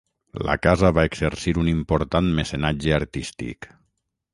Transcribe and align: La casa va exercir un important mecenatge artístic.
La 0.47 0.55
casa 0.67 0.91
va 0.99 1.03
exercir 1.11 1.55
un 1.65 1.71
important 1.75 2.33
mecenatge 2.41 3.01
artístic. 3.01 3.75